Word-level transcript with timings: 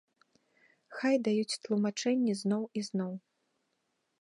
Хай 0.95 1.15
даюць 1.27 1.59
тлумачэнні 1.67 2.33
зноў 2.41 2.63
і 2.81 2.87
зноў. 2.89 3.13